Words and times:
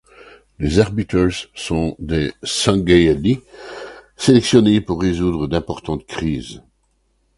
Les 0.57 0.79
Arbiters 0.79 1.45
sont 1.53 1.95
des 1.99 2.33
Sangheili 2.41 3.39
sélectionnés 4.17 4.81
pour 4.81 4.99
résoudre 4.99 5.45
d'importantes 5.45 6.07
crises. 6.07 6.63